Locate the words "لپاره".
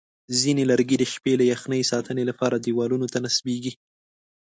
2.29-2.55